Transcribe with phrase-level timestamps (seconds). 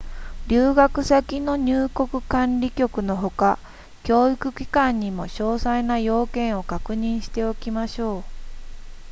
[0.47, 3.59] 留学先の入国管理局のほか
[4.03, 8.23] 教育機関にも詳細な要件を確認しておきましょう